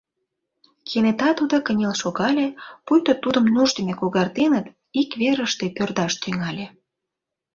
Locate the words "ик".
5.01-5.09